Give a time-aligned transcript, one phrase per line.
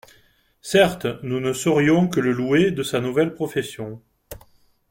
[0.63, 4.01] Certes, nous ne saurions que le louer de sa nouvelle profession.